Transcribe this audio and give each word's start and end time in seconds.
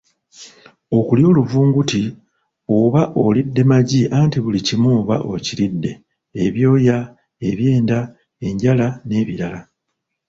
"Okulya 0.97 1.25
oluvulunguti 1.31 2.01
oba 2.77 3.01
olidde 3.25 3.63
magi 3.71 4.01
anti 4.19 4.37
buli 4.43 4.59
kimu 4.67 4.87
oba 4.99 5.15
okiridde 5.33 5.91
ebyoya, 6.45 6.97
ebyenda, 7.47 7.99
enjala 8.47 8.87
n’ebirala" 9.07 9.59